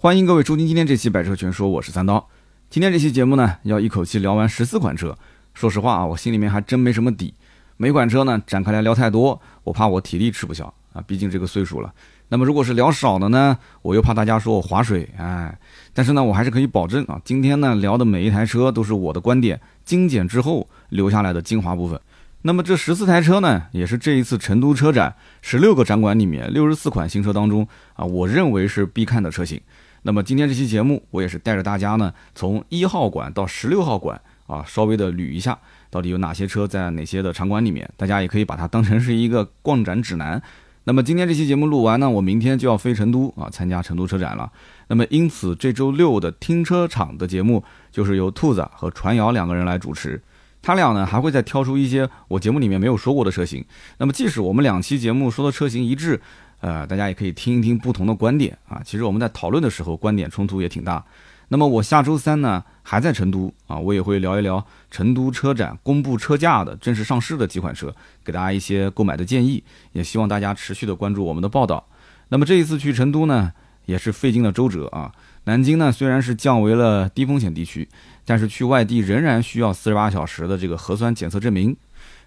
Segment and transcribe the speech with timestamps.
[0.00, 2.24] 欢迎各位收听今天这期《百车全说》，我是三刀。
[2.70, 5.18] 今天这期节目呢，要一口气聊完十四款车。
[5.54, 7.34] 说实话啊，我心里面还真没什么底。
[7.76, 11.92] 每款车呢展开来聊太多，我怕我体力吃不消啊，毕竟这个岁数了。
[12.28, 15.58] 那么如果是聊少的呢，我又怕大家说我划水，哎。
[15.92, 22.00] 但是呢，我还是可以保证啊，今天呢聊的每一台车都是我的观点精简之后留下来的精华部分。
[22.42, 29.60] 那么这十四台车呢，也是这一次成都车展十六个展馆里面六十四款新车当中啊，我认为是必看的车型。
[30.08, 35.58] 那么今天这期节目，我也是带着大家呢，从一号馆到十六号馆啊，稍微的捋一下，
[35.90, 40.42] 到底有哪些车在哪些的场馆里面，大家也可以把它当成是一个逛展指南。
[40.84, 44.50] 那么今天这期节目录完呢，我明天就要飞成都啊，参加成都车展了。
[44.86, 50.18] 那么因此这周六的听车场的节目，就是由兔子和传谣两个人来主持。
[50.62, 53.62] 他俩呢还会再挑出一些我节目里面没有说过的车型。
[53.98, 56.18] 那么即使我们两期节目说的车型一致，
[56.60, 58.82] 呃，大家也可以听一听不同的观点啊。
[58.84, 61.04] 其实我们在讨论的时候，观点冲突也挺大。
[61.48, 69.62] 那么我下周三呢还在成都啊，我也会聊一聊成都车展公布车价的正式上市的几款车，给大家一些购买的建议。
[69.92, 71.86] 也希望大家持续的关注我们的报道。
[72.28, 73.52] 那么这一次去成都呢，
[73.86, 75.12] 也是费尽了周折啊。
[75.44, 77.88] 南京呢虽然是降为了低风险地区。
[78.30, 81.74] 但是去外地仍然需要四十八小时的这个核酸检测证明，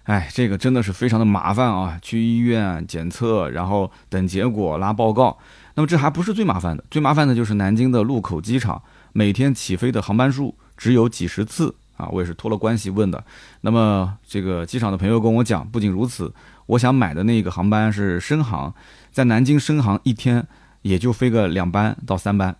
[0.04, 1.98] 哎，这个真的是非常的麻烦啊！
[2.02, 5.38] 去医院检测，然后等结果拉报告。
[5.74, 12.08] 那么这还不是最麻烦的，最麻烦的就是南京的禄口机场每天起飞的航班数只有几十次啊！
[12.10, 13.22] 我也是托了关系问的。
[13.60, 16.34] 那么这个机场的朋友跟我讲，不仅如此，
[16.66, 18.74] 我想买的那个航班是深航，
[19.12, 20.44] 在南京深航一天
[20.82, 22.56] 也就飞个两班到三班。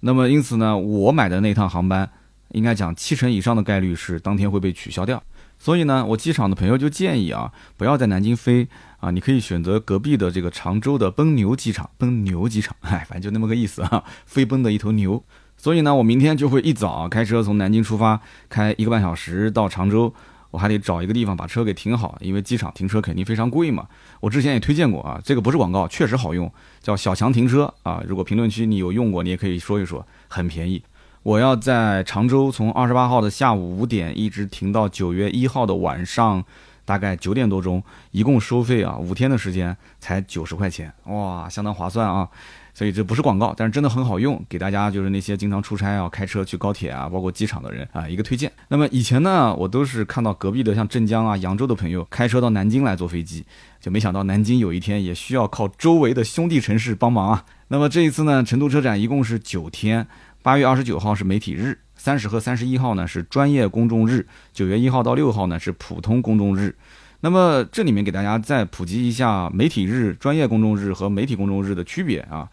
[0.00, 2.08] 那么因此呢，我买的那趟航班。
[2.50, 5.20] 应该讲七成以上的概率是当天会被取消掉，
[5.64, 8.68] 所以呢，我机场的朋友就建议啊，不要在南京飞
[9.00, 15.24] 啊，你可以选择隔壁的这个常州的奔牛机场，奔牛机场， 哎，反正就那么个意思啊，飞奔的一头牛。
[15.56, 18.20] 所以呢，我明天就会一早开车从南京出发，
[18.50, 20.12] 开一个半小时到常州，
[20.50, 23.86] 我还得找一个地方把车给停好，因为机场停车肯定非常贵嘛。
[24.20, 26.52] 我之前也推荐过啊，这个不是广告，确实好用，
[26.82, 28.02] 叫小强停车啊。
[28.06, 30.82] 如果评论区你有用过，你也可以说一说，很便宜。
[31.24, 36.44] 我要在常州从二十八号的下午五点一直停到九月一号的晚上，
[36.84, 42.28] 大概九点多钟，一共收费啊，五天的时间才九十块钱，哇，相当划算啊！
[42.74, 48.52] 所以这不是广告，但是真的很好用，给大家就是那些经常出差啊、开车去高铁啊、包括机场的人啊一个推荐。
[48.68, 53.42] 那么以前呢，我都是看到隔壁的像镇江啊、扬州的朋友开车到南京来坐飞机，
[53.80, 57.46] 就没想到南京有一天也需要靠周围的兄弟城市帮忙啊。
[57.68, 60.06] 那么这一次呢，成都车展一共是九天。
[60.44, 66.76] 八月二十九号是媒体日，三十和三十一号呢是专业公众日，九月一号到六号呢是普通公众日。
[67.20, 72.46] 那么这里面给大家再普及一下媒体日、专业公众日和媒体公众日的区别啊。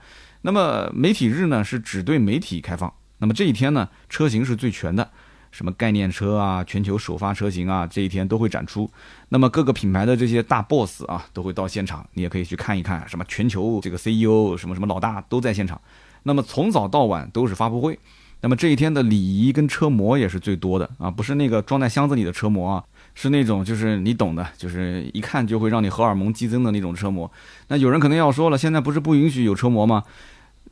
[0.44, 5.12] 那么媒体日呢是只对媒体开放，那么这一天呢车型是最全的，
[5.52, 8.90] 什么概念车啊、全球首发车型啊，这一天都会展出。
[9.28, 15.82] 那么各个品牌的这些大 boss 啊都会到现场，你也可以去看一看，什么全球这个 CEO 什么什么老大都在现场。
[16.24, 17.98] 那么从早到晚都是发布会，
[18.42, 22.84] 那么这一天的礼仪跟车模也是最多的啊，不是那个装在箱子里的车模啊，
[23.14, 27.30] 是那种就是你懂的，就是一看就会让你荷尔蒙激增的那种车模。
[27.68, 30.04] 那有人可能要说了，现在不是不允许有车模吗？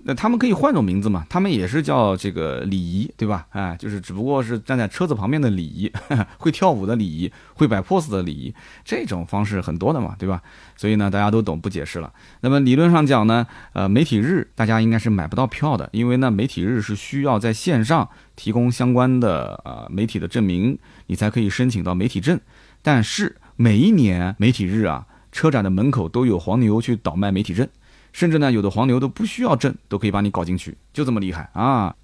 [0.02, 1.26] 那他们可以换种名字嘛？
[1.30, 3.46] 他们也是叫这个礼仪，对吧？
[3.50, 5.92] 哎，就是只不过是站在车子旁边的礼仪，
[6.40, 8.56] 会跳舞的礼仪，会摆 pose 的礼仪，
[8.86, 10.42] 这种方式很多的嘛，对吧？
[10.78, 12.12] 所以呢，大家都懂，不解释了。
[12.40, 18.08] 那么理论上讲呢，呃，媒体日大家应该是买不到票的，因为呢，媒体日是需要在线上
[18.38, 22.40] 提供相关的呃媒体的证明，你才可以申请到媒体证。
[22.82, 27.68] 但是每一年媒体日啊，车展的门口都有黄牛去倒卖媒体证。
[28.12, 31.96] 甚至呢，有的黄牛都不需要证，都可以把你搞进去，就这么厉害啊！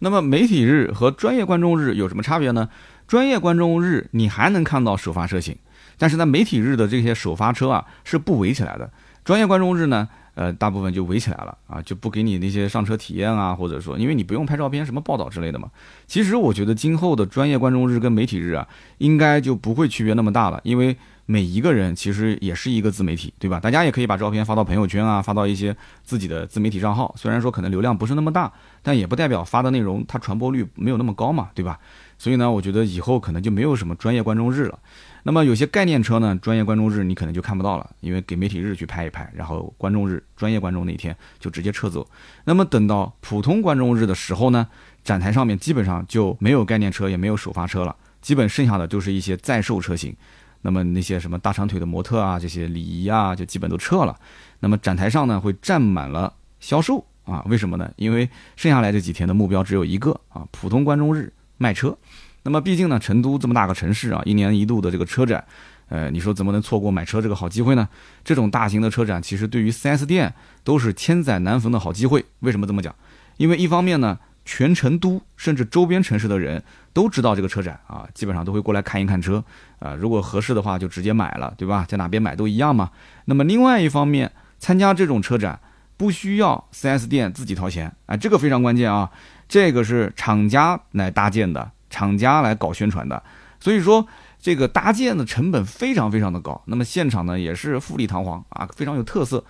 [0.00, 2.68] 那么媒体日和专业观众日有什么差别呢？
[3.06, 5.56] 专业观众日你还能看到首发车型，
[5.96, 8.90] 但是呢，媒体日的这些首发车啊是不围起来的。
[9.24, 15.70] 专业观众日呢，呃，大部分就围起来了啊，就不给你那些上车体验啊，或者说因为你不用拍照片、什么报道之类的嘛。
[16.08, 18.66] 其实我觉得今后的专业观众日跟媒体日啊，
[18.98, 20.96] 应该就不会区别那么大了，因为。
[21.26, 23.60] 每一个人其实也是一个自媒体，对吧？
[23.60, 27.14] 大家也可以把照片发到朋友圈啊，发到一些自己的自媒体账号。
[27.16, 28.52] 虽然说可能流量不是那么大，
[28.82, 31.78] 但也不代表发的内容它传播率没有那么高嘛，对吧？
[32.18, 34.78] 所以呢，我觉得以后可能就没有什么专业观众日了。
[35.24, 42.06] 那么有些概念车呢，专业观众日你可能就看不到了，因为给媒体日去拍一拍，然后观众日专业观众那天就直接撤走。
[42.44, 44.66] 那么等到普通观众日的时候呢，
[45.04, 50.14] 展台上面基本上就没有概念车，也没有首发车了，基本剩下的就是一些在售车型。
[50.62, 54.18] 那么那些什么大长腿的模特啊，这些礼仪啊，就基本都撤了。
[54.60, 57.92] 那么展台上呢，会站满了销售啊，为什么呢？
[57.96, 61.96] 因为剩下来这几天的目标只有一个啊，普通观众日卖车。
[62.44, 65.44] 那么毕竟呢，成都这么大个城市啊，一年一度的这个车展，
[65.88, 67.88] 呃，你说怎么能错过买车这个好机会呢？
[68.24, 70.32] 这种大型的车展，其实对于 4S 店
[70.64, 72.24] 都是千载难逢的好机会。
[72.40, 72.94] 为什么这么讲？
[73.36, 76.62] 因为一方面呢，全成都甚至周边城市的人
[76.92, 79.42] 都知道这个车展啊，基本上都会过来看一看车
[79.78, 81.84] 啊，如果合适的话就直接买了，对吧？
[81.88, 82.90] 在哪边买都一样嘛。
[83.26, 85.58] 那么另外一方面，参加这种车展
[85.96, 89.10] 不需要 4S 店自己掏钱，哎，这个非常关键啊，
[89.48, 91.70] 这个是厂家来搭建的。
[91.88, 93.22] 厂家来搞宣传的，
[93.60, 94.08] 所以说
[94.40, 96.62] 这个搭建的成本非常非常的高。
[96.64, 99.44] 那么现场呢也是富丽堂皇啊，非常有特色。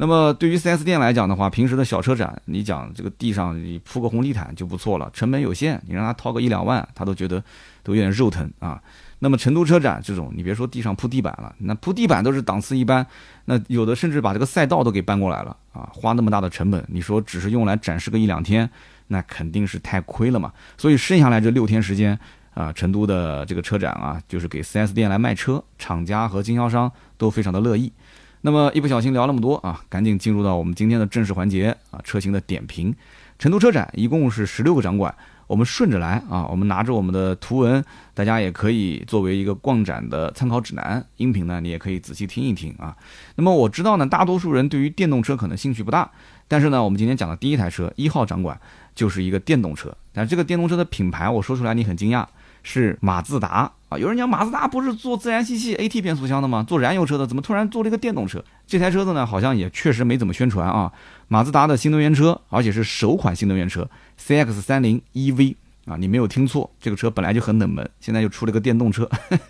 [0.00, 7.38] 那么对于 4S 店来讲的话，平时的小车展，你讲这个地上你铺个红地毯就不错了，成本有限，你让他掏个一两万，他都觉得
[7.82, 8.82] 都有点肉疼啊。
[9.18, 13.06] 那么成都车展这种，你别说地上铺地板了，那铺地板都是档次一般，
[13.44, 18.70] 那有的甚至把这个赛道都给搬过来了啊，花那么大的成本，你说只是用来展示个一两天？
[19.08, 22.18] 那肯定是太亏了嘛，所以剩下来这六天时间
[22.54, 27.92] 啊，成都的这个车展啊，就是给 4S 店来卖车，厂家和经销商都非常的乐意。
[28.42, 32.94] 那么一不小心聊那么多啊，赶紧进入到我们今天的正式环节啊，车型的点评。
[33.38, 35.14] 成都车展一共是十六个展馆。
[35.46, 37.84] 我们顺着来啊，我们拿着我们的图文，
[38.14, 41.04] 大家也可以作为一个逛展的参考指南。
[41.16, 42.96] 音频呢，你也可以仔细听一听啊。
[43.34, 46.08] 那么我知道呢，大多数人对于电动车可能兴趣不大，
[46.46, 48.60] 但是呢，我们今天讲的第一台车一号展馆
[48.94, 49.92] 就是一个电动车。
[50.12, 52.24] 但这个电动车的品牌，我说出来你很惊讶，
[52.62, 53.98] 是马自达啊。
[53.98, 56.64] 有人讲马自达不是做自然吸气 AT 变速箱的吗？
[56.66, 58.42] 做燃油车的，怎么突然做了一个电动车？
[58.66, 60.90] 这台车子呢，好像也确实没怎么宣传啊。
[61.28, 63.86] 马自达的新能源车，而且是首款新能源车。
[64.18, 69.08] CX 三零 EV 啊，你没有听错，这个车本来就很冷门，现在又出了个电动车。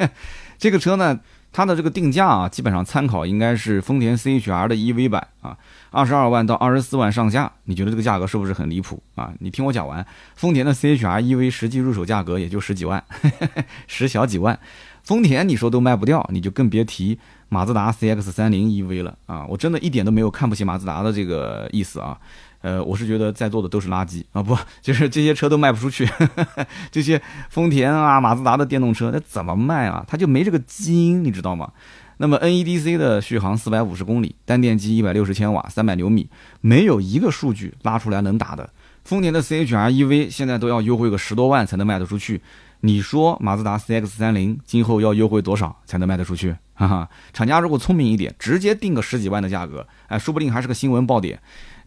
[0.59, 1.21] 这个车呢，
[1.53, 5.57] 它的这个定价啊，基本上参考应该是丰田 CHR 的 EV 版啊，
[5.91, 7.53] 二十二万到二十四万上下。
[7.65, 9.33] 你觉得这个价格是不是很离谱啊？
[9.41, 10.07] 你听我讲完，
[10.37, 13.03] 丰田的 CHR EV 实际入手价格也就十几万，
[13.89, 14.59] 十小几万。
[15.03, 17.19] 丰田你说都卖不掉，你就更别提
[17.49, 19.47] 马自达 CX 三零 EV 了啊！
[19.49, 22.17] 我真的一点都没有看不起马自达的这个意思啊。
[22.63, 26.09] 呃，我是觉得在座的都是垃圾 啊，不，就是这些车都卖不出去，
[26.91, 30.05] 这些丰田啊、马自达的电动车，那怎么卖啊？
[30.07, 31.73] 它就没这个基因，你知道吗？
[32.19, 36.29] 那么 NEDC 的续航四百五十公里，单电机一百六十千瓦，三百牛米，
[36.61, 38.69] 没有一个数据拉出来能打的。
[39.05, 42.43] 丰田的 CHR EV 现在都要优惠个十多万才能卖得出去，
[42.81, 46.55] 你说马自达 CX 三零今后要优惠多少才能卖得出去？
[46.75, 51.41] 哈哈，厂家如果聪明一点，直接定个十几万的价格，哎，说不定还是个新闻爆点。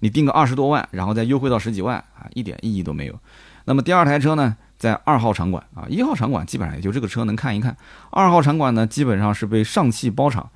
[0.04, 3.18] 你定个二十多万，然后再优惠到十几万啊，一点意义都没有。
[3.64, 7.78] 那么第二台车呢，在二号场馆啊，一号场馆基本上也就这个车能看一看。
[8.12, 10.50] 二号场馆呢，基本上是被上汽包场。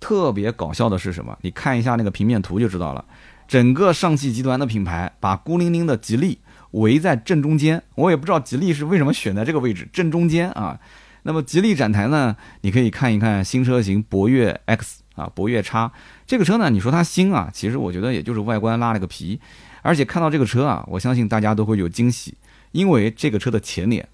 [0.00, 1.36] 特别搞笑的是什么？
[1.42, 3.04] 你看一下那个平面图就知道了。
[3.46, 6.38] 整个上汽集团的品牌把孤零零的吉利
[6.70, 10.80] 围在正中间，我也不知道吉利是为什么选在这个位置正中间啊。
[11.24, 15.90] 那么吉利展台呢，你可以看一看新车型博越 X 啊，博越叉。
[16.26, 19.40] 这个车呢，你说它新啊，其实我觉得也就是外观拉了个皮，
[19.82, 22.36] 而且看到这个车啊，我相信大家都会有惊喜，
[22.72, 24.08] 因为这个车的前脸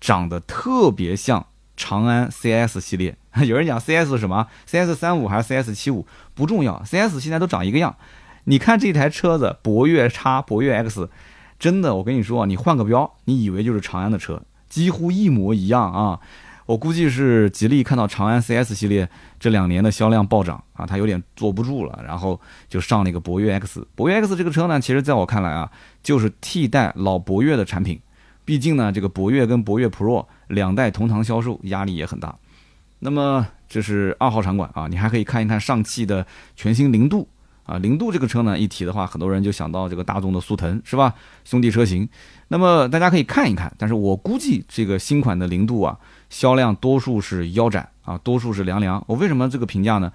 [0.00, 1.46] 长得特别像
[1.76, 3.16] 长安 CS 系列。
[3.46, 6.04] 有人讲 CS 什么？CS 三五还是 CS 七五？
[6.34, 7.94] 不重要，CS 现在都长一个样。
[8.44, 11.08] 你看这台车子博越叉、博越 X，
[11.58, 16.20] 真的，我跟你说，你换个标，你以为就是长安的车，几乎一模一样啊。
[16.70, 19.08] 我估计是吉利看到长安 CS 系列
[19.40, 23.84] 这两年的销量暴涨啊，它有点坐不住了，然后就上了一个博越 X。
[23.96, 25.68] 博越 X 这个车呢，其实在我看来啊，
[26.00, 28.00] 就是替代老博越的产品。
[28.44, 32.36] 毕竟呢，这个博越跟博越 Pro 两代同堂销售，压力也很大。
[33.00, 36.24] 那么这是二号场馆啊，你还可以看一看上汽的
[36.54, 37.26] 全新零度
[37.64, 37.78] 啊。
[37.78, 41.14] 零度这个车呢，一提的话，很多人就想到这个大众的速腾是吧？
[41.44, 42.08] 兄弟车型。
[42.46, 45.98] 那么大家可以看一看，但是我估计这个新款的零度啊。
[46.30, 49.04] 销量多数是腰斩啊，多数是凉凉。
[49.06, 50.10] 我为什么这个评价呢？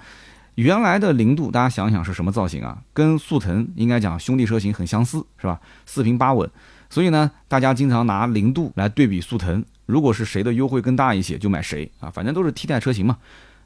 [0.55, 2.81] 原来的零度，大家想想是什么造型啊？
[2.93, 5.59] 跟速腾应该讲兄弟车型很相似，是吧？
[5.85, 6.49] 四平八稳。
[6.89, 13.17] 所以呢，大家经常拿零度来对比速腾，如果是谁的优惠更大一些，就买谁啊，反正都是替代车型嘛。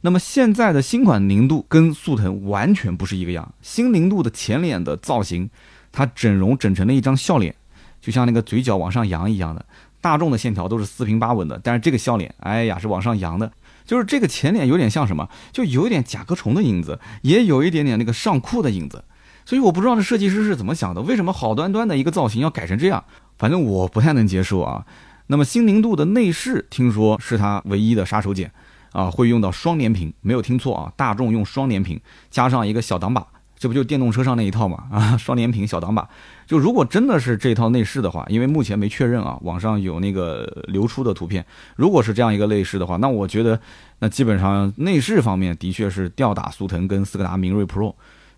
[0.01, 3.53] 那么现在的新款零度跟速腾完全不是一个样。
[3.61, 5.47] 新零度的前脸的造型，
[5.91, 7.53] 它整容整成了一张笑脸，
[8.01, 9.63] 就像那个嘴角往上扬一样的。
[10.01, 13.51] 大众的线条都是四平八稳的，但是这个笑脸，哎呀，是往上扬的，
[13.85, 19.03] 就是这个前脸有点像什么，就有一点甲壳虫的影子，也有一点点那个上酷的影子，
[19.45, 23.03] 所以我不知道这设计师是怎么想的，为什么好端端的一个造型要改成这样？
[23.37, 24.85] 反正我不太能接受啊。
[25.27, 28.49] 那么新零度的内饰，听说是它唯一的杀手锏
[28.91, 31.99] 啊，会用到双联屏，没有听错啊，大众用双联屏，
[32.31, 33.27] 加上一个小挡把。
[33.59, 34.85] 这不就电动车上那一套嘛？
[34.89, 36.07] 啊，双联屏小挡把。
[36.47, 41.45] 就如果真的是这套内饰的话，因为目前没确认啊，网上有那个流出的图片。
[41.75, 43.59] 如果是这样一个内饰的话，那我觉得
[43.99, 47.93] 那基本上内饰方面的确是吊打速腾跟斯柯达明锐 Pro。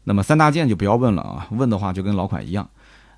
[0.05, 2.67] 那么三大件就不要问了啊，问的话就跟老款一样。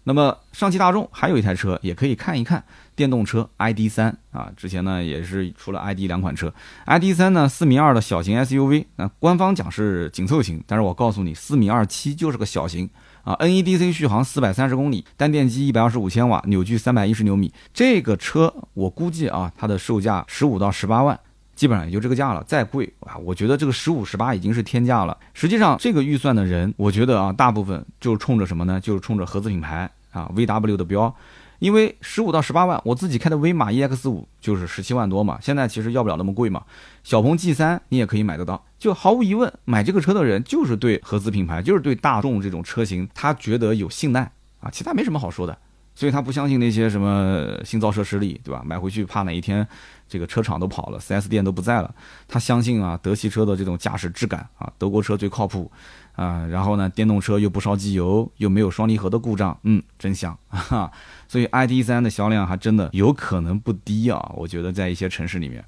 [0.05, 2.63] 那么上汽大众还有一台车也可以看一看，
[2.95, 6.53] 电动车 ID.3 啊，之前呢也是出了 ID 两款车
[6.85, 12.89] ，ID.3 呢四米二的小型 SUV，那官方讲是紧凑型，但是我告诉你四米二七就是个小型
[13.23, 21.17] 啊，NEDC 续航四百三十公里，单电机一百二十五千瓦，扭矩三百一十牛米，这个车我估计啊它的售价十五到十八万。
[21.55, 25.17] 基本上也就这个价了，再贵啊，我觉得这个十五十八已经是天价了。
[25.33, 28.79] 实际上，这个预算的人，我觉得啊，大部分就是冲着什么呢？
[28.79, 31.15] 就是冲着合资品牌啊，VW 的标。
[31.59, 36.61] 因为十五到十八万，我自己开的威马 EX 五就是十七万多嘛，现在其实要不了那么贵嘛。
[37.05, 44.29] 小鹏 G 三你也可以买得到，就毫无疑问，买这个车的人就是对合资品牌，就是对大众这种车型，他觉得有信赖
[44.59, 45.57] 啊，其他没什么好说的。
[45.95, 48.63] 所以他不相信那些什么新造车势力，对吧？
[48.65, 49.65] 买回去怕哪一天
[50.07, 51.93] 这个车厂都跑了，4S 店都不在了。
[52.27, 55.71] 他相信啊，德系车的这种驾驶质感啊，德国车最靠谱
[56.15, 56.45] 啊。
[56.47, 60.91] 然后呢，电动车又不烧机油，又没有双离合的故障，嗯，真香 啊。
[61.27, 64.31] 所以 ID.3 的销量还真的有可能不低啊。
[64.35, 65.63] 我觉得在一些城市里面，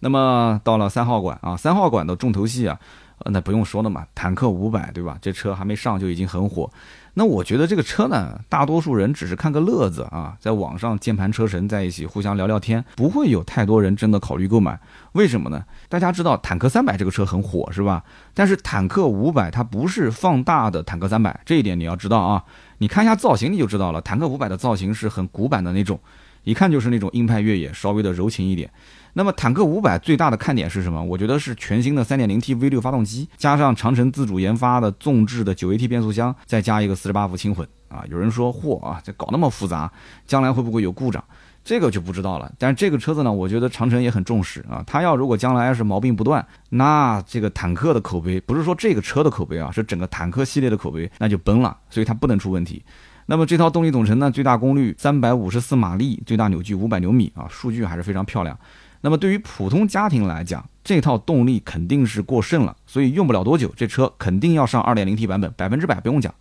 [0.00, 2.78] 那么到了三号馆啊，三号馆的重头戏啊，
[3.26, 5.18] 那不用说了嘛，坦克五百，对吧？
[5.20, 6.70] 这车还没上就已经很火。
[7.14, 14.78] 那我觉得这个车呢，大多数人只是看个乐子啊，在网上键盘车神在一起互相聊聊天，不会有太多人真的考虑购买。
[15.12, 15.64] 为什么呢？
[15.88, 18.04] 大家知道坦克三百这个车很火是吧？
[18.34, 22.44] 但是坦克五百它不是放大的坦克三百，这一点你要知道啊。
[22.78, 25.98] 你看一下造型你就知道了，坦克五百的造型是很古板的那种，
[26.44, 28.70] 一看就是那种硬派越野，稍微的柔情一点。
[29.14, 31.02] 那么坦克五百最大的看点是什么？
[31.02, 38.04] 我觉得是全新的 3.0T V6 发动机，加上长城自主研发的纵置的 9AT 变速箱，再加一个48伏轻混啊。
[38.08, 39.90] 有人说，嚯啊，这搞那么复杂，
[40.26, 41.22] 将来会不会有故障？
[41.64, 42.50] 这个就不知道了。
[42.58, 44.82] 但是这个车子呢，我觉得长城也很重视啊。
[44.86, 51.76] 它要如果将来是毛病不断，那这个坦克的口碑，不是说这个车的口碑啊，是整个坦克系列的口碑，那就崩了。
[51.90, 52.82] 所以它不能出问题。
[53.30, 58.58] 那么这套动力总成呢，最大功率354马力，最大扭矩500牛米啊，数据还是非常漂亮。
[59.02, 66.34] 那么对于普通家庭来讲，这套动力肯定是过剩了，所以用不了多久，这车肯定要上 2.0T 版本，百分之百不用讲。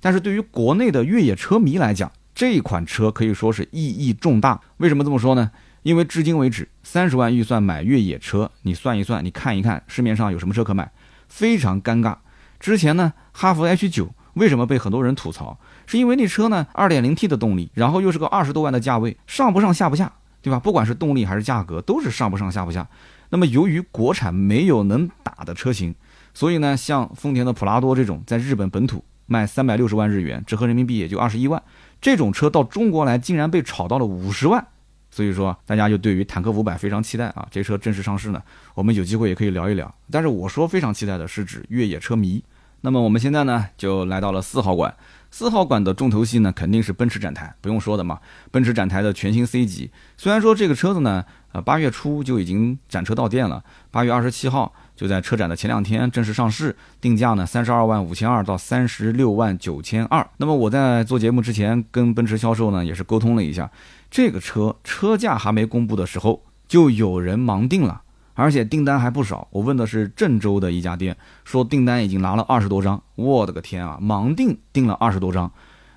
[0.00, 4.60] 但是对于国内的越野车迷来讲，这款车可以说是意义重大。
[4.78, 5.48] 为什么这么说呢？
[5.84, 10.90] 因为至今为止，三十万预算买越野车，你算一算，你看一看市面上有什么车可买，
[11.28, 12.16] 非常尴尬。
[12.58, 15.58] 之前呢，哈弗 H9 为什么被很多人吐槽？
[15.86, 20.12] 是因为那车呢，2.0T 的动力，然后又是个二十多万的价位，上不上下不下。
[20.44, 20.58] 对吧？
[20.58, 22.84] 不管是动力还是价格，都是上不上下不下。
[23.28, 25.94] 那么由于国产没有能打的车型，
[26.34, 31.62] 所以呢，像丰田的普拉多这种，在日本本土卖三百六十万日元，折合人民币也就二十一万，
[32.00, 34.66] 这种车到中国来竟然被炒到了五十万。
[35.12, 37.46] 所以说，大家就对于坦克五百非常期待啊！
[37.48, 38.42] 这车正式上市呢，
[38.74, 39.94] 我们有机会也可以聊一聊。
[40.10, 42.42] 但是我说非常期待的是指越野车迷。
[42.82, 44.94] 那么我们现在呢，就来到了四号馆。
[45.30, 48.18] 四号馆的重头戏呢，肯定是奔驰展台，不用说的嘛。
[48.50, 60.28] 奔驰展台的全新 C 级，虽然说这个车子呢，呃，八月初就已经展车到店了，八月二十七号就在车展的前两天正式上市，定价呢三十二万五千二到三十六万九千二。
[60.36, 63.70] 那么我在做节目之前跟奔驰销售呢也是沟通了一下，
[64.10, 68.02] 这个车车价还没公布的时候，就有人盲定了。
[68.34, 73.02] 而且订单还不少，我问的是郑州的一家店，说订单已经拿了二十多张。
[73.14, 75.50] 我的个天啊，盲订订了二十多张。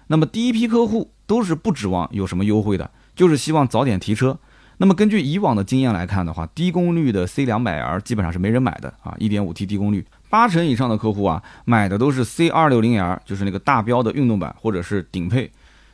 [0.07, 4.37] 那么第一批客户都是不指望有什么优惠的，就是希望早点提车。
[4.77, 15.49] 那么根据以往的经验来看的话，低功率的 C 两百 L 基本上是没人买的啊，一点五 T 低功率，八成以上的客户啊买的都是 C 二六零 L，就是那个大标的运动版或者是顶配。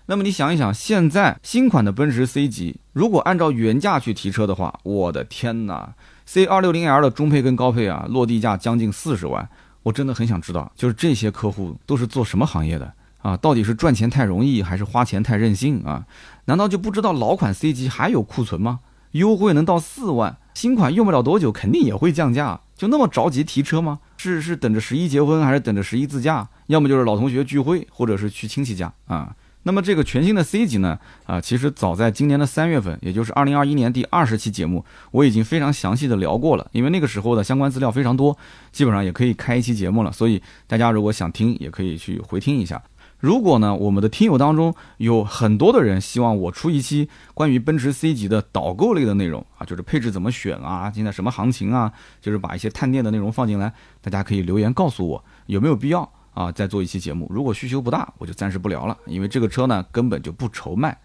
[0.07, 5.93] 那么你想一想，现在新款的奔驰 C 级，如果按照原价去提车的话，我的天哪
[6.25, 9.47] ！C 二六零 L 的中配跟高配啊，落地价将近四十万，
[9.83, 13.35] 我真的很想知道，就是这些客户都是做什么行业的啊？
[13.37, 16.05] 到底是赚钱太容易，还是花钱太任性啊？
[16.45, 18.79] 难道就不知道老款 C 级还有库存吗？
[19.11, 23.99] 优惠能到四万，新款用不了多久肯定也会降价，就那么着急提车吗？
[24.15, 26.47] 是是等着十一结婚，还是等着十一自驾？
[26.67, 29.35] 要么就是老同学聚会，或者是去亲戚家啊？
[29.63, 30.97] 那么这个全新的 C 级呢？
[31.25, 36.67] 啊，其实早在今年的三月份，也就是二零二一年第二十期节目，我已经非常详细的聊过了。
[36.71, 38.35] 因为那个时候的相关资料非常多，
[38.71, 40.11] 基本上也可以开一期节目了。
[40.11, 42.81] 所以大家如果想听，也可以去回听一下。
[43.19, 56.11] 如果呢，我们的听友当中有很多的人希望我出一期关于奔驰 C 级的导购类的内容啊，就是配置怎么选啊，现在什么行情啊，就是把一些探店的内容放进来，大家可以留言告诉我有没有必要。
[56.41, 57.27] 啊再做一期节目。
[57.29, 60.97] 如果需求不大，我就暂时不聊了，因为这个车呢根本就不愁卖。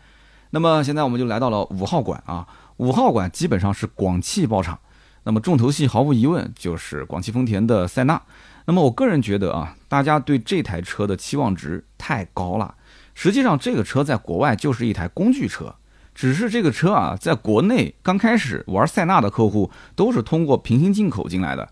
[0.50, 2.47] 那么现在我们就来到了五号馆啊，
[2.78, 4.78] 五号馆基本上是广汽包场，
[5.25, 8.23] 那么重头戏毫无疑问就是广汽丰田的塞纳。
[8.64, 12.75] 那么我个人觉得啊，大家对这台车的期望值太高了。
[13.14, 15.75] 实际上这个车在国外就是一台工具车，
[16.14, 21.69] 只是这个车啊，在国内刚开始玩塞纳的客户都是通过平行进口进来的，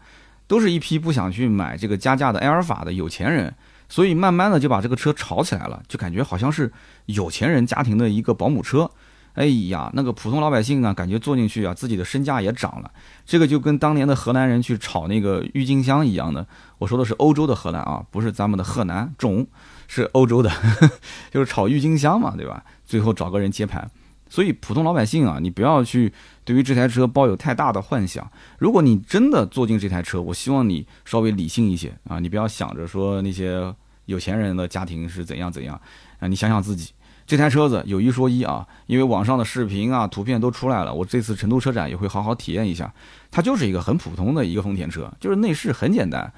[0.47, 3.55] 都是一批不想去买这个加价的埃尔法的有钱人，
[3.89, 6.73] 所以慢慢的就把这个车炒起来了，就感觉好像是
[7.07, 8.91] 有钱人家庭的一个保姆车。
[9.35, 12.91] 哎呀，那个普通老百姓啊，感觉坐进去啊，自己的身价也涨了。
[13.27, 16.47] 这个就跟当年的河南人去炒那个郁金香一样的。
[16.79, 19.45] 我说的是欧洲的荷兰啊，不是咱们的河南种，
[19.89, 20.53] 是欧洲的，
[21.33, 22.63] 就是炒郁金香嘛，对吧？
[22.87, 23.91] 最后找个人接盘。
[24.35, 26.12] 所以普通老百姓啊，你不要去
[26.45, 28.29] 对于这台车抱有太大的幻想。
[28.59, 33.73] 如果你真的坐进这台车，我希望你稍微理性一些啊，你不要想着说那些
[34.07, 35.81] 有钱人的家庭是怎样怎样
[36.19, 36.91] 啊，你想想自己。
[37.25, 42.93] 这台车子有一说一啊，因为网上的视频啊、图片都出来了，我这次成都车展也会好好体验一下。
[43.31, 46.33] 它就是一个很普通的一个丰田车，就是内饰很简单，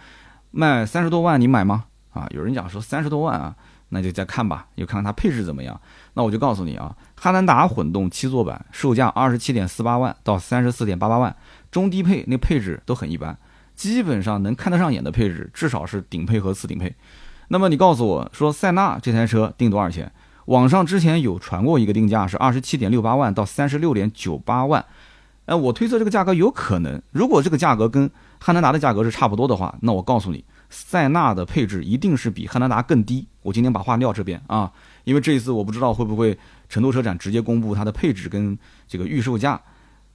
[0.50, 1.86] 卖三十多万你买吗？
[2.10, 3.56] 啊，有人讲说三十多万啊，
[3.96, 5.80] 那就再看吧，就看看它配置怎么样。
[6.12, 11.34] 那我就告诉你啊，汉兰达混动七座版售价二十七点四八万到三十四点八八万，
[11.70, 13.36] 中低配那配置都很一般，
[13.74, 16.94] 基本上能看得上眼的配置至少是顶配和次顶配。
[17.48, 20.12] 那么你告诉我说塞纳这台车定多少钱？
[20.46, 24.84] 网上之前有传过一个定价是二十七点六八万到三十六点九八万，
[25.46, 33.26] 哎，我推测这个价格有可能，如果这个价格跟汉兰达的价格是差不多的话，那我告诉你，塞纳的配置一定是比汉兰达更低。
[33.42, 34.70] 我今天把话撂这边啊，
[35.04, 38.58] 因为这一次我不知道会不会成都车展直接公布它的配置跟
[38.88, 39.60] 这个预售价，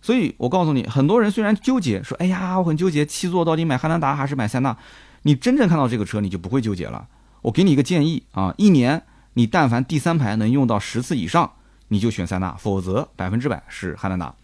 [0.01, 4.75] 所以我告诉你，很多人虽然纠结说，哎呀，我很纠结七座到底买汉兰达还是买塞纳，
[5.23, 7.07] 你真正看到这个车你就不会纠结了。
[7.41, 9.03] 我给你一个建议啊，一年。
[9.35, 11.49] 你但凡第三排能用到十次以上，
[11.87, 14.35] 你就选塞纳，否则百分之百是汉兰达。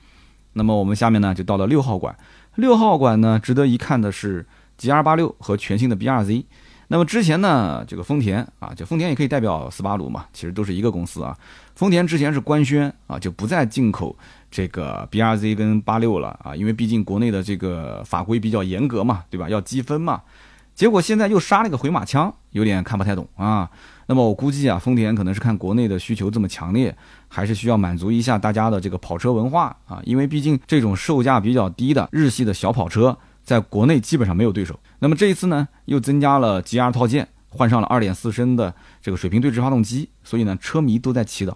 [0.53, 2.17] 那么我们下面呢就到了六号馆，
[2.55, 4.45] 六号馆呢值得一看的是
[4.77, 6.45] G R 八六和全新的 B R Z。
[6.89, 11.37] 那么之前呢这个丰田啊，就丰田也可以代表斯巴鲁嘛，其实都是一个公司啊。
[11.75, 14.15] 丰田之前是官宣啊，就不再进口
[14.49, 19.49] 这个 B R Z 跟八六了啊，因为毕竟国内的这个法规比较严格嘛，对吧？
[19.49, 20.21] 要积分嘛。
[20.73, 23.69] 结果现在又杀了个回马枪，有点看不太懂啊。
[24.05, 26.95] 那么我估计啊，丰田可能是看国内的需求这么强烈，
[27.27, 29.99] 还是需要满足一下大家的这个跑车文化啊。
[30.05, 34.77] 因为毕竟这种售价比较低的日系的小跑车，在国内基本上没有对手。
[34.99, 41.55] 那么这一次呢，又增加了 GR 套件，换上了2.4升的这个水平对置发动机，所以呢，车迷都在祈祷，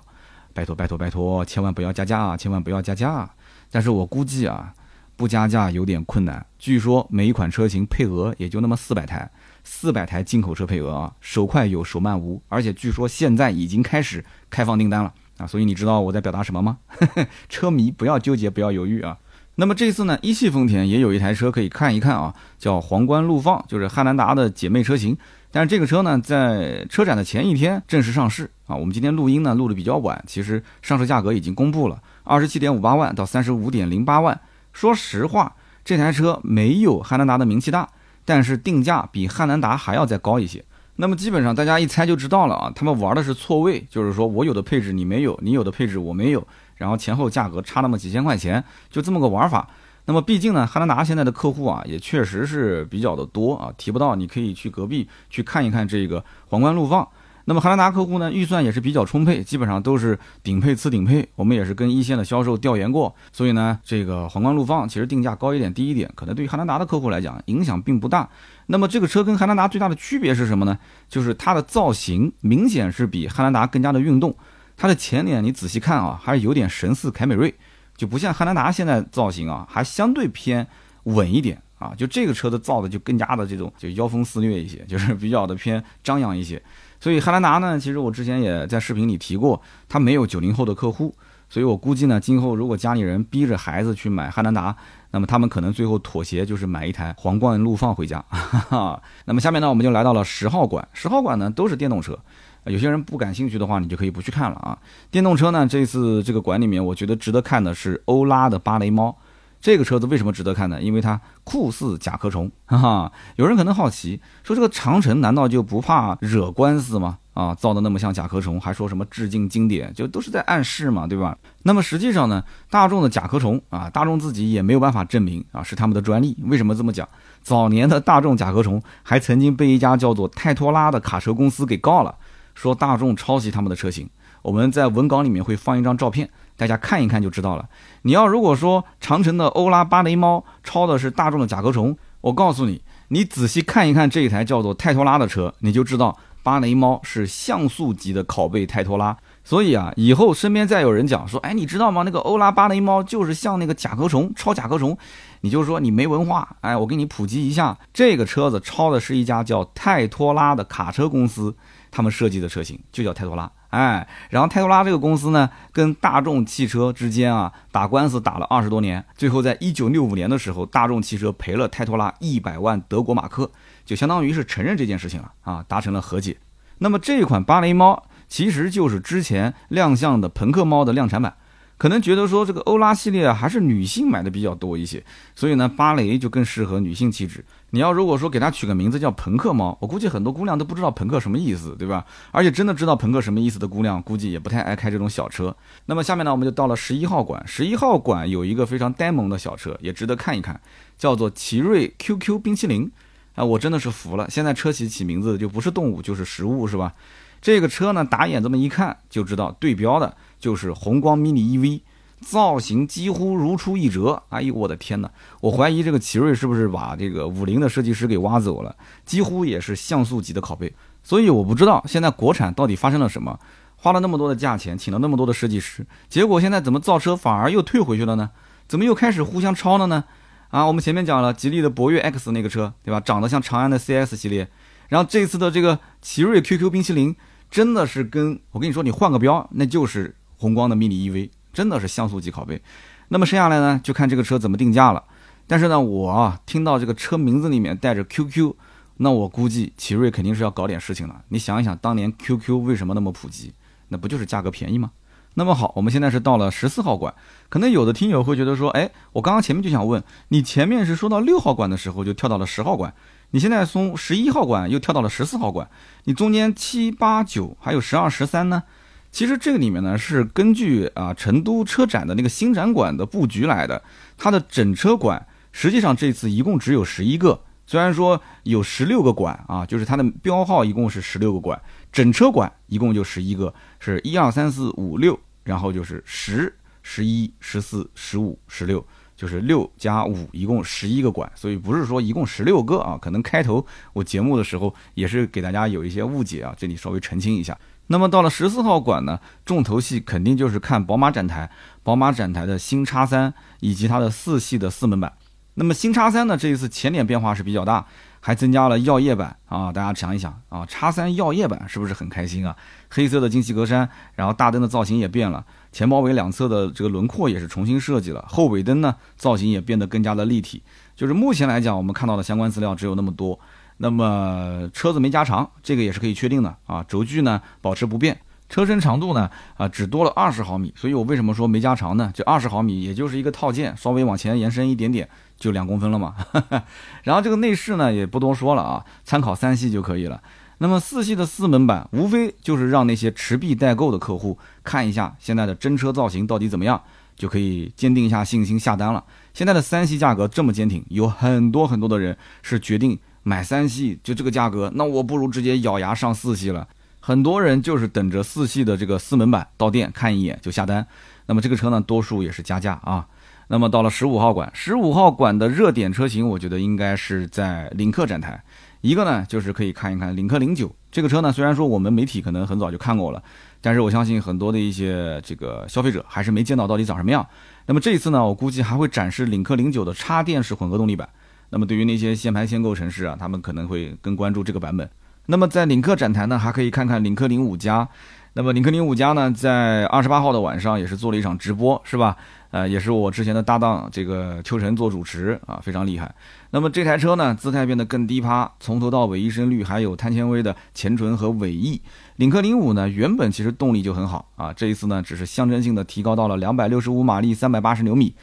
[0.54, 3.36] 拜托拜托拜托，千万不要加价啊，千万不要加价啊。
[3.70, 4.74] 但是我估计啊，
[5.18, 6.46] 不加价有点困难。
[6.58, 9.30] 据说每一款车型配额也就那么四百台。
[9.66, 16.78] 四百台进口车配额啊，手快有，手慢无，而且据说现在已经开始开放订单了啊，所以你知道我在表达什么吗？
[17.50, 19.18] 车迷不要纠结，不要犹豫啊。
[19.62, 25.16] 那么这次呢，一汽丰田也有一台车可以看一看啊，叫皇冠陆放，就是汉兰达的姐妹车型。
[25.52, 28.76] 但是这个车呢，在车展的前一天正式上市啊。
[28.76, 34.42] 我们今天录音呢，录的比较晚，其实上市价格已经公布了，二十七点五八万到三十五点零八万。
[34.74, 35.54] 说实话，
[35.86, 37.88] 这台车没有汉兰达的名气大。
[38.26, 46.48] 但是定价比汉兰达还要再高一些，那么基本上大家一猜就知道了啊，他们玩的是错位，就是说我有的配置你没有，你有的配置我没有，
[46.82, 49.70] 然后前后价格差那么几千块钱，就这么个玩法。
[50.06, 57.08] 那么毕竟呢，汉兰达现在的客户啊也确实是比较的多啊，提不到你可以去隔壁去看一看这个皇冠陆放。
[57.46, 61.28] 那么汉兰达客户呢，预算也是比较充沛，基本上都是顶配、次顶配。
[61.36, 68.28] 我们也是跟一线的销售调研过，所以呢，这个皇冠陆放其实定价高一点、低一点，可能对于汉兰达的客户来讲影响并不大。
[68.68, 70.78] 那么这个车跟汉兰达最大的区别是什么呢？
[71.08, 74.36] 就是它的造型明显是比汉兰达更加的运动。
[74.82, 77.54] 它的前脸你仔细看啊，还是有点神似凯美瑞，
[77.96, 80.66] 就不像汉兰达现在造型啊，还相对偏
[81.04, 81.94] 稳一点啊。
[81.96, 86.60] 就这个车的造的就更加的这种就妖风肆虐一些，就是比较的偏张扬一些。
[87.00, 91.14] 所以汉兰达呢，其实我之前也在视频里提过，它没有九零后的客户，
[91.48, 94.76] 所以我估计呢，今后如果家里人逼着孩子去买汉兰达，
[95.12, 98.26] 那么他们可能最后妥协就是买一台皇冠陆放回家。
[99.26, 102.18] 那么下面呢，我们就来到了十号馆，十号馆呢都是电动车，
[102.66, 104.78] 有些人不感兴趣的话，你就可以不去看了啊。
[105.10, 109.18] 电动车呢，这次这个馆里面，我觉得值得看的是欧拉的芭蕾猫。
[109.60, 110.82] 这个车子为什么值得看呢？
[110.82, 113.12] 因为它酷似甲壳虫，哈哈。
[113.36, 117.20] 有人可能好奇，说这个长城难道就不怕惹官司吗？
[117.34, 121.38] 啊，造的那么像甲壳虫，还说什么致敬经典，就都是在暗示嘛，对吧？
[121.62, 126.36] 那么实际上呢，大众的甲壳虫啊，大众自己也没有办法证明啊是他们的专利。
[126.48, 127.08] 为什么这么讲？
[127.44, 132.14] 早年的大众甲壳虫还曾经被一家叫做泰托拉的卡车公司给告了，
[132.62, 134.08] 说大众抄袭他们的车型。
[134.44, 137.68] 我们在文稿里面会放一张照片，大家看一看就知道了。
[138.04, 146.16] 你要如果说长城的欧拉巴雷猫抄的是大众的甲壳虫，我告诉你，你仔细看一看这一台叫做泰托拉的车，你就知道。
[146.44, 152.02] 巴雷猫是像素级的拷贝泰托拉，所以啊，以后身边再有人讲说，哎，你知道吗？
[152.04, 154.98] 那个欧拉巴雷猫就是像那个甲壳虫，抄甲壳虫，
[155.42, 156.56] 你就说你没文化。
[156.62, 161.56] 哎，我给你普及一下，这个车子抄的是一家叫泰托拉的卡车公司，
[161.92, 163.52] 他们设计的车型就叫泰托拉。
[163.70, 173.52] 哎，然后泰托拉这个公司呢，跟大众汽车之间啊打官司打了二十多年，最后在一九六五年的时候，大众汽车赔了泰托拉一百万德国马克。
[173.86, 176.38] 就相当于是承认这件事情了啊，达成了和解。
[176.80, 181.36] 那么这款芭蕾猫其实就是之前亮相的朋克猫的量产版。
[181.82, 187.44] 可能觉得说这个欧拉系列啊，还是女性买的比较多一些，所以呢，芭蕾就更适合女性气质。
[187.72, 192.06] 你要如果说给它取个名字叫朋克猫，我估计很多姑娘都不知道朋克什么意思，对吧？
[192.30, 195.58] 而且真的知道朋克什么意思的姑娘，估计也不太爱开这种小车。
[195.88, 197.44] 那么下面呢，我们就到了十一号馆。
[197.48, 200.62] 十一号馆有一个非常呆萌的小车，也值得看一看，
[201.00, 202.92] 叫做奇瑞 QQ 冰淇淋。
[203.34, 204.30] 啊，我真的是服了！
[204.30, 206.94] 现在车企起名字就不是动物就是食物，是吧？
[207.42, 211.82] 这个车呢，打眼这么一看就知道，对标的就是宏光 mini EV，
[212.22, 214.22] 造型几乎如出一辙。
[214.30, 215.10] 哎呦，我的天哪！
[215.42, 218.76] 我怀疑这个奇瑞是不是把这个五菱的设计师给挖走了？
[219.06, 220.72] 几乎也是像素级的拷贝。
[221.04, 223.40] 所以我不知道现在国产到底发生了什么，
[223.76, 228.30] 花了那么多的价钱，请了那么多的设计师，结果现在怎么造车反而又退回去了呢？
[228.68, 230.04] 怎么又开始互相抄了呢？
[230.50, 233.00] 啊，我们前面讲了吉利的博越 X 那个车，对吧？
[233.00, 234.48] 长得像长安的 CS 系列。
[234.90, 237.16] 然后这次的这个奇瑞 QQ 冰淇淋，
[237.52, 242.62] 真的是跟我跟你说，你换个标，那就是宏光的 mini EV，真的是像素级拷贝。
[243.10, 245.04] 那么剩下来呢，就看这个车怎么定价了。
[245.46, 248.54] 但是呢，我啊听到这个车名字里面带着 QQ，
[248.98, 251.24] 那我估计奇瑞肯定是要搞点事情了。
[251.28, 253.54] 你想一想，当年 QQ 为什么那么普及？
[253.90, 254.92] 那不就是价格便宜吗？
[255.34, 257.14] 那么好，我们现在是到了十四号馆，
[257.50, 262.94] 可能有的听友会觉得说，哎，我刚刚前面就想问你，前面是说到六号馆的时候就跳到了十号馆，
[263.32, 265.70] 你现在从十一号馆又跳到了十四号馆，
[266.04, 268.64] 你中间七八九还有十二十三呢？
[269.12, 273.82] 其实这个里面呢是根据啊成都车展的那个新展馆的布局来的，
[274.18, 281.62] 它的整车馆实际上这次一共只有十一个，虽然说有十六个馆啊，就是它的标号一共是十六个馆。
[281.92, 288.86] 整车馆一共就十一个，是一二三四五六，然后就是十、十一、十四、十五、十六，
[289.22, 291.32] 就是六加五，一共十一个馆。
[291.36, 297.56] 所以不是说一共十六个啊，可能开头我节目的时候也是给大家有一些误解啊，这里稍微澄清一下。
[297.86, 301.52] 那么到了十四号馆呢，重头戏肯定就是看宝马展台，
[301.84, 305.14] 宝马展台的新叉三以及它的四系的四门版。
[305.54, 307.86] 那么新叉三呢，这一次前脸变化是比较大。
[308.22, 309.74] 还增加了耀夜版啊！
[309.74, 312.56] 大家想一想啊，叉三耀夜版是不是很开心啊？
[312.90, 320.62] 黑色的进气格栅，然后大灯的造型也变了，前包围两侧的这个轮廓也是重新设计了，后尾灯呢造型也变得更加的立体。
[320.96, 323.38] 就是目前来讲，我们看到的相关资料只有那么多。
[323.78, 326.86] 那么车子没加长，这个也是可以确定的啊。
[326.88, 330.72] 轴距呢保持不变，车身长度呢啊只多了二十毫米。
[330.78, 332.12] 所以我为什么说没加长呢？
[332.14, 335.10] 这二十毫米也就是一个套件，稍微往前延伸一点点。
[335.42, 336.16] 就两公分了嘛，
[337.02, 340.22] 然后这个内饰呢也不多说了啊，参考三系就可以了。
[340.60, 346.80] 那么四系的四门版，无非就是让那些持币待购的客户看一下现在的真车造型到底怎么样，
[347.16, 349.04] 就可以坚定一下信心下单了。
[349.34, 356.68] 现在的三系价格这么坚挺，有很多很多的人是决定买三系，就这个价格，那我不如直接咬牙上四系了。
[357.00, 360.86] 很多人就是等着四系的这个四门版到店看一眼就下单。
[361.26, 363.08] 那么这个车呢，多数也是加价啊。
[363.52, 368.42] 那么到了十五号馆，十五号馆的热点车型，我觉得应该是在领克展台。
[368.80, 371.34] 一个呢，就是可以看一看领克零九这个车呢。
[371.34, 373.22] 虽然说我们媒体可能很早就看过了，
[373.60, 377.28] 但是我相信很多的一些这个消费者还是没见到到底长什么样。
[377.66, 381.10] 那么这一次呢，我估计还会展示领克零九的插电式混合动力版。
[381.50, 384.90] 那么对于那些限牌限购城市啊，他们可能会更关注这个版本。
[385.26, 387.86] 那么在领克展台呢，还可以看看领克零五加。
[388.34, 392.16] 那么领克零五加呢，在二十八号的晚上也是做了一场直播，是吧？
[392.52, 396.14] 呃，也是我之前的搭档，这个秋晨做主持啊，非常厉害。
[396.52, 401.82] 那么这台车呢，姿态变得更低趴，从头到尾一身绿，还有碳纤维的前唇和尾翼。
[402.18, 408.14] 领克零五呢，原本其实动力就很好啊，这一次呢，只是象征性的提高到了两百六十五马力，三百八十牛米。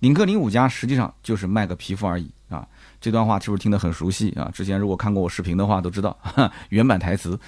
[0.00, 2.64] 领克零五加实际上就是卖个皮肤而已啊。
[3.00, 4.50] 这段话是不是听得很熟悉啊？
[4.52, 6.16] 之前如果看过我视频的话都知道
[6.68, 7.38] 原版台词。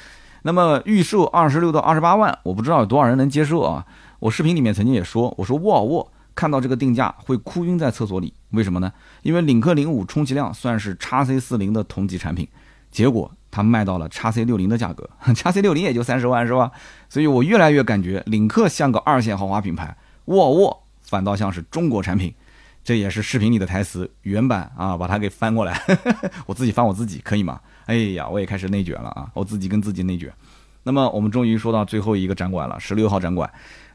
[0.43, 3.87] 那么预售二十六到二十八万，我不知道有多少人能接受啊？
[4.19, 8.93] 我视频里面曾经也说，我说沃尔沃看到这个定价会哭晕在厕所里，为什么呢？
[9.23, 12.47] 因为领克零五充其量算是叉 C 四零的同级产品，
[12.91, 16.71] 结果它卖到了叉 C 六零的价格， 叉 C 六零也就三十万是吧？
[17.09, 22.35] 所以我越来越感觉领克像个二线豪华品牌，沃尔沃反倒像是中国产品。
[22.83, 25.79] 这也是视频里的台词原版啊，把它给翻过来，
[26.47, 27.61] 我自己翻我自己可以吗？
[27.85, 29.29] 哎呀，我也开始内卷了啊！
[29.35, 30.33] 我自己跟自己内卷。
[30.85, 33.49] 那么我们终于说到最后一个展馆了，十六号展馆。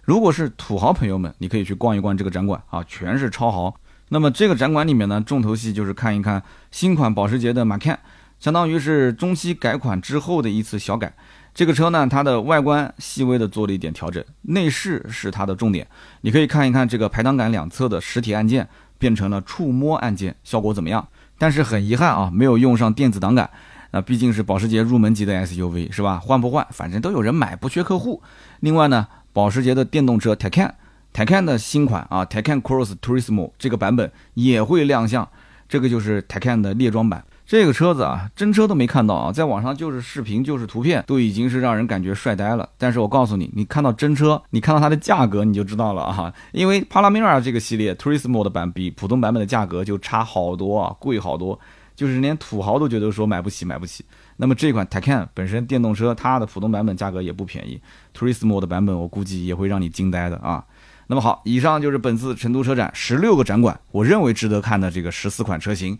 [0.05, 3.75] 如果是土豪朋友们，你可以去逛一逛这个展馆啊，全是超豪。
[4.09, 7.97] 那么这个展馆里面呢，重头戏就是看一看新款保时捷的 Macan，
[8.39, 11.11] 相当于是中期改款之后的一次小改。
[11.55, 15.87] 这个车呢，它的外观细微的做了一点调整，内饰是它的重点。
[16.21, 18.67] 你可以看一看这个排挡杆两侧的实体按键
[18.99, 21.07] 变成了触摸按键，效果怎么样？
[21.39, 23.49] 但是很遗憾啊，没有用上电子挡杆。
[23.91, 26.19] 那毕竟是保时捷入门级的 SUV 是吧？
[26.19, 28.21] 换不换，反正都有人买，不缺客户。
[28.59, 35.27] 另外呢，保时捷的电动车 Taycan，Taycan 的新款啊，Taycan Cross Turismo 这个版本也会亮相，
[35.67, 37.21] 这个就是 Taycan 的列装版。
[37.45, 42.69] 这个车子啊，真车都没看到啊，在网上就是视频，就是图片，都已经是让人感觉帅呆了。
[42.77, 51.59] 但是我告诉你，你看到真车，你看到它的价格，你就知道了啊，因为帕拉梅拉这个系列 Turismo 的版比普通版本的价格就差好多啊，贵好多。
[51.93, 54.03] 就是连土豪都觉得说买不起，买不起。
[54.37, 57.79] 那么这款 Taycan 本身电动车，它的普通版本价格也不便宜
[58.13, 60.63] ，Turismo 的版本我估计也会让你惊呆的啊。
[61.07, 65.97] 那么好，以上就是本次成都车展十六个展馆，我认为值得看的这个十四款车型。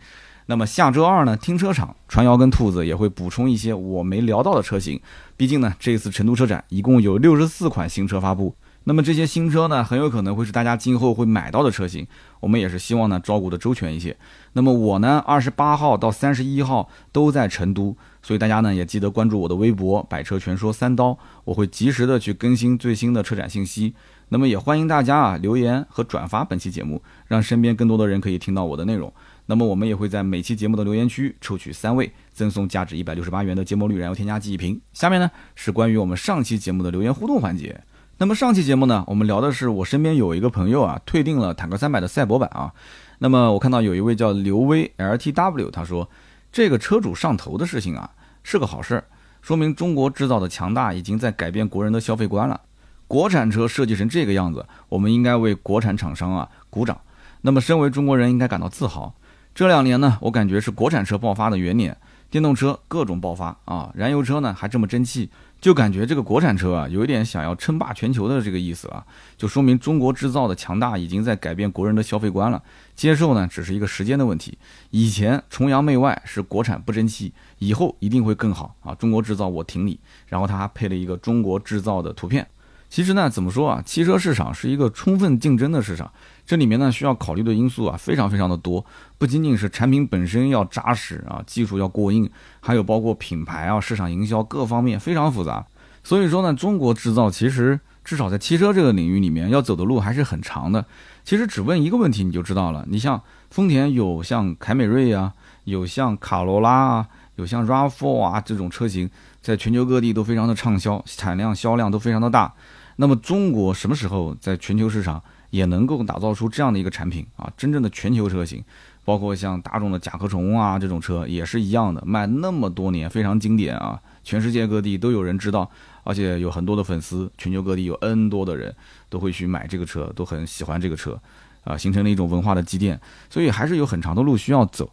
[0.48, 5.00] 那么下周二呢，停车场传谣跟兔子也会补充一些我没聊到的车型。
[5.38, 8.56] 毕竟呢，这次成都车展一共有六十四款新车发布。
[8.88, 12.06] 那么这些新车呢，很有可能会是大家今后会买到的车型，
[12.40, 14.16] 我们也是希望呢照顾的周全一些。
[14.54, 23.94] 那么我呢，二十八号到三十一号都在成都，所以大家呢也记得关注我的微博“百车全说三刀”，我会及时的去更新最新的车展信息。
[24.30, 29.14] 那么也欢迎大家啊留言和转发本期节目，让身边更多的人可以听到我的内容。
[29.46, 34.82] 那么我们也会在每期节目的留言区抽取三位，赠送价值一百六十八元的芥末绿燃油添加剂一瓶。
[34.92, 37.80] 下面呢是关于我们上期节目的留言互动环节。
[38.18, 42.74] 那么上期节目呢，我们聊的是我身边有一个朋友啊，退订了坦克三百的赛博版啊。
[43.20, 46.10] 那么我看到有一位叫刘威 LTW，他说
[46.56, 48.10] 这个车主上头的事情啊
[48.42, 49.04] 是个好事儿，
[49.42, 52.62] 说明中国制造的强大已经在改变国人的消费观了。
[53.10, 56.98] 国产车设计成这个样子，我们应该为国产厂商啊鼓掌。
[57.42, 59.14] 那么身为中国人应该感到自豪。
[59.54, 61.98] 这两年呢，我感觉是国产车爆发的元年，
[62.30, 65.30] 电动车各种爆发啊，燃油车呢还这么争气。
[65.66, 69.04] 就感觉这个国产车啊，有一点想要称霸全球的这个意思啊，
[69.36, 72.62] 就说明中国制造的强大已经在改变国人的消费观了。
[72.94, 74.56] 接受呢，只是一个时间的问题。
[74.92, 78.94] 以前崇洋媚外是国产不争气，以后一定会更好啊！
[78.94, 80.00] 中国制造我挺你。
[80.28, 82.48] 然后他还配了一个中国制造的图片。
[82.88, 83.82] 其实呢，怎么说啊？
[83.84, 86.14] 汽车市场是一个充分竞争的市场，
[86.46, 88.86] 这里面呢需要考虑的因素啊非常非常的多，
[89.18, 92.30] 不仅仅是产品本身要扎实啊，技术要过硬，
[92.60, 95.66] 还有包括品牌啊、市场营销各方面非常复杂。
[96.04, 100.86] 所以说呢，中国制造其实至少在汽车这个领域里面要走的路还是很长的。
[101.24, 109.10] 其实只问一个问题你就知道了，你像丰田有像凯美瑞啊，有像卡罗拉啊，有像 RAV4 啊这种车型，
[109.42, 112.54] 在全球各地都非常的畅销，产量销量都非常的大。
[112.98, 115.22] 那么中国什么时候在全球市场
[115.56, 117.50] 也能够打造出这样的一个产品啊？
[117.56, 118.62] 真正的全球车型，
[119.06, 125.70] 包括像大众的甲壳虫啊这种车也是一样的，卖那么多年非常经典啊，全世界各地都有人知道，
[126.04, 128.76] 而且有很多的粉丝，全球各地有 N 多的人
[129.10, 131.18] 都会去买这个车，都很喜欢这个车，
[131.64, 134.92] 啊，形成了一种文化的积淀，所以还是有很长的路需要走。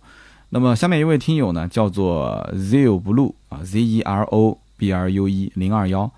[0.50, 6.08] 那么下面一位听友呢，叫做 Zero Blue 啊，Z E R O B R U E 零二幺。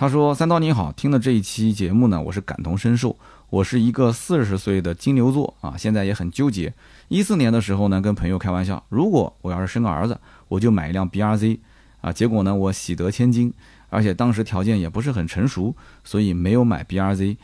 [0.00, 3.16] 他说：“三刀你好，听了这一期节目呢，我是感同身受。
[3.50, 6.74] 我是一个四十岁的金牛座啊，现在也很纠结。
[7.08, 11.58] 一四年的时候呢，跟朋友开玩笑，如果我要是生个儿子，我就买一辆 B R Z
[12.02, 12.12] 啊。
[12.12, 13.50] 结果呢，我喜得千金，
[13.88, 17.38] 而且当时条件也不是很成熟，所以没有买 B R Z。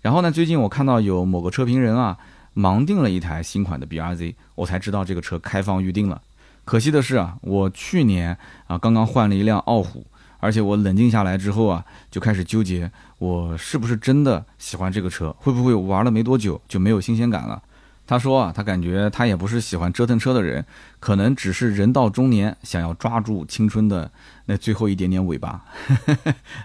[0.00, 2.16] 然后呢，最近我看到有某个车评人啊，
[2.54, 6.22] 盲定了一台新款的 B R Z，我才知道这个车开放预定了。
[6.64, 10.06] 可惜的是啊，我去年啊刚刚换了一辆傲虎。”
[10.40, 15.34] 而且我冷静下来之后啊，就开始纠结，我是不是真的喜欢这个车？
[15.38, 17.62] 会不会玩了没多久就没有新鲜感了？
[18.06, 20.64] 他说啊，他感觉他也不是喜欢折腾车的人，
[20.98, 24.10] 可能只是人到中年，想要抓住青春的
[24.46, 25.62] 那最后一点点尾巴。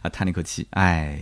[0.01, 1.19] 啊，叹了一口气，哎，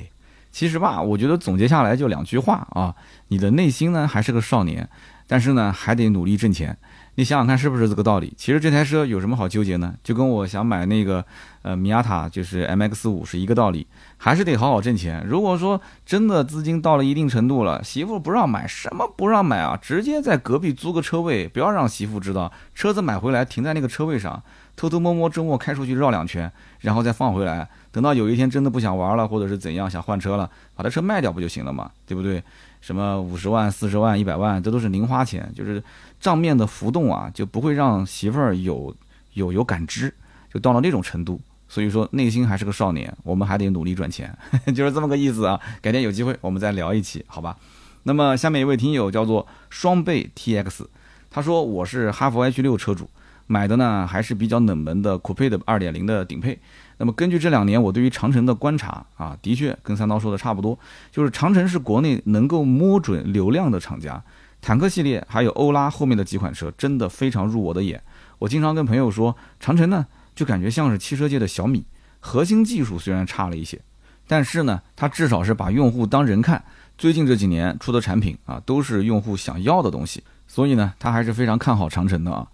[0.52, 2.96] 其实吧，我觉得总结下来就两句话啊，
[3.28, 4.88] 你的内心呢还是个少年，
[5.28, 6.78] 但是呢还得努力挣钱。
[7.16, 8.34] 你想想看是不是这个道理？
[8.36, 9.94] 其实这台车有什么好纠结呢？
[10.04, 11.24] 就跟我想买那个
[11.62, 13.86] 呃米亚塔，就是 M X 五是一个道理，
[14.18, 15.24] 还是得好好挣钱。
[15.28, 19.78] 如果说真的资金到了一定程度了，媳妇不让买，什么不让买啊？
[19.80, 24.42] 直接在隔壁租个车位，不要让媳妇知道，车子买回来停在那个车位上，
[24.76, 27.70] 偷偷摸摸周末开出去绕两圈，然后再放回来。
[27.92, 31.92] 等到有一天真的不想玩了，或者是怎样想换车了，把这车卖掉不就行了嘛？
[32.08, 32.44] 对不对？
[32.84, 35.82] 什么五十万、四十万、一百万，这都是零花钱，就是
[36.20, 38.94] 账面的浮动啊，就不会让媳妇儿有
[39.36, 40.14] 有有感知，
[40.54, 41.40] 就到了那种程度。
[41.70, 44.38] 所以说内心还是个少年，我们还得努力赚钱，
[44.76, 45.58] 就是这么个意思啊。
[45.82, 47.56] 改天有机会我们再聊一期，好吧？
[48.04, 50.86] 那么下面一位听友叫做双倍 TX，
[51.30, 53.10] 他说我是哈弗 H 六车主，
[53.48, 56.58] 买的呢还是比较冷门的酷配的二点零的顶配。
[56.98, 60.78] 那么根据这两年我对于长城的观察啊，的确跟三刀说的差不多，
[61.12, 64.22] 就是长城是国内能够摸准流量的厂家，
[64.62, 68.02] 坦克系列还有欧拉后面的几款车真的非常入我的眼。
[68.40, 71.84] 我经常跟朋友说，长城呢就感觉像是汽车界的小米，
[72.20, 73.80] 核心技术虽然差了一些，
[74.28, 76.64] 但是呢它至少是把用户当人看。
[76.96, 82.48] 最近这几年出的产品啊，都是用户想要的东西，所以呢他还是非常看好长城的啊。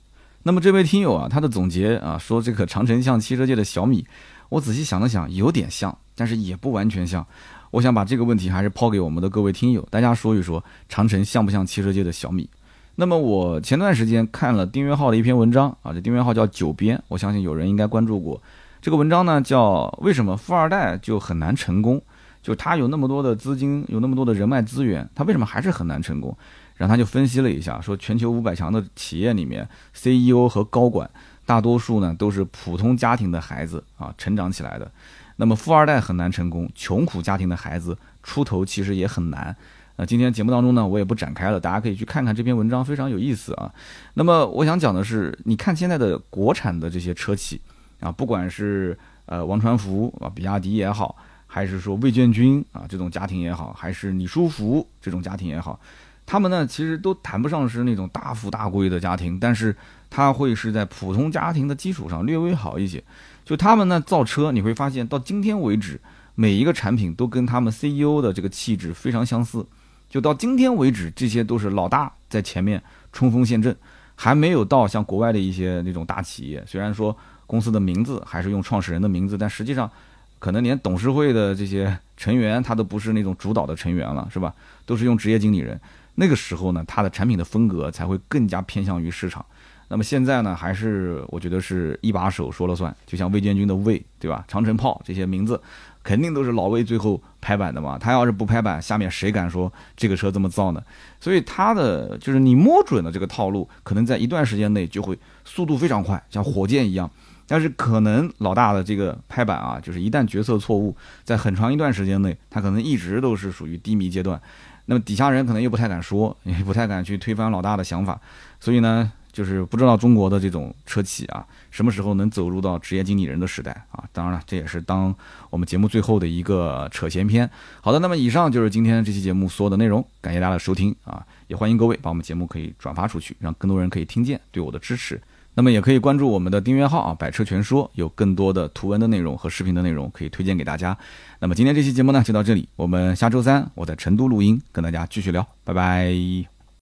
[0.44, 4.06] 那么这位听友啊，他的总结啊说这个长城像汽车界的小米。
[4.50, 7.24] 我仔细想了想，有点像，但是也不完全像。
[7.70, 12.50] 我想把这个问题还是抛给我们的各位听友，大家说一说，长城像不像汽车界的小米？
[12.96, 18.42] 那么我前段时间看了订阅号的一篇文章啊，这订阅号叫九编，我相信有人应该关注过。
[18.82, 22.02] 这个文章呢叫为什么富二代就很难成功？
[22.42, 26.36] 就他有那么多的资金，有那么多的人脉资源，他为什么还是很难成功？
[26.76, 31.10] 然后他就分析了一下，说全球五百强的企业里面，CEO 和高管。
[31.46, 34.90] 大多数呢都是普通家庭的孩子啊成长起来的，
[35.38, 39.56] 那么富二代很难成功，穷苦家庭的孩子出头其实也很难。
[39.96, 43.74] 那今天节目当中呢，我也不展开了，大家可以去看看这篇文章，非常有意思啊。
[44.14, 47.60] 那么我想讲的是，你看现在的国产的这些车企
[48.00, 51.16] 啊，不管是呃王传福啊，比亚迪也好，
[51.52, 55.80] 还是说魏建军啊这种家庭也好，还是李书福这种家庭也好。
[56.28, 59.76] 他们呢，其实都谈不上是那种大富大贵的家庭，但是
[60.12, 63.04] 他会是在普通家庭的基础上略微好一些。
[63.44, 66.00] 就他们呢造车，你会发现到今天为止，
[66.36, 69.66] 每一个产品都跟他们 CEO 的这个气质非常相似。
[70.08, 72.80] 就到今天为止，这些都是老大在前面
[73.12, 73.76] 冲锋陷阵，
[74.14, 76.64] 还没有到像国外的一些那种大企业。
[76.68, 77.16] 虽然说
[77.48, 79.90] 公司的名字还是用创始人的名字，但实际上
[80.40, 84.54] 可能连董事会的这些成员他都不是那种主导的成员了，是吧？
[84.86, 85.80] 都是用职业经理人。
[86.16, 89.46] 那个时候呢，它的产品的风格才会更加偏向于市场。
[89.88, 92.94] 那么现在呢，还是我觉得是 一把手说了算。
[93.06, 94.44] 就像魏建军的魏，对吧？
[94.48, 95.60] 长城炮这些名字，
[96.04, 97.98] 肯定都是老魏最后拍板的嘛。
[97.98, 100.84] 他要是不拍板，下面谁敢说这个车这么造呢？
[101.20, 107.10] 所以他的就是你摸准了这个套路，可能在一段时间内就会速度非常快，像火箭一样。
[107.50, 114.40] 但是可能老大的这个拍板啊，就是一旦决策错误，在很长一段时间内，他可能一直都是属于低迷阶段。
[114.86, 118.22] 那么底下人可能又不太敢说，也不太敢去推翻老大的想法，
[118.60, 124.04] 所以呢，就是不知道中国的这种车企啊，什么时候能走入到职业经理人的时代啊？
[124.14, 125.14] 当然了，这也是当
[125.50, 127.50] 我们节目最后的一个扯闲篇。
[127.82, 135.22] 好的，那么以上就是今天这期节目所有的内容，感谢大家的收听啊，也欢迎各位把我们节目可以转发出去，让更多人可以听见，对我的支持。
[135.56, 140.98] 那么也可以关注我们的订阅号啊，百车全说，有更多的图文的内容和视频的内容可以推荐给大家。
[141.40, 146.59] 那么今天这期节目呢就到这里，我们下周三我在成都录音，跟大家继续聊，拜拜。